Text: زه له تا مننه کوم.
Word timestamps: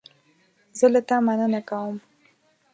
زه 0.77 0.85
له 0.93 1.01
تا 1.07 1.17
مننه 1.25 1.61
کوم. 1.69 1.95